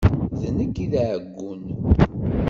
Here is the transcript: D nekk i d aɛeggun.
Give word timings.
D 0.39 0.41
nekk 0.57 0.75
i 0.85 0.87
d 0.91 0.93
aɛeggun. 1.01 1.61